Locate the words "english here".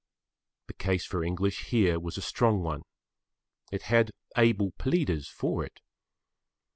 1.23-1.99